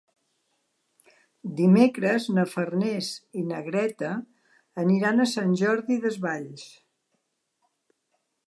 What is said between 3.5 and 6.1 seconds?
na Greta aniran a Sant Jordi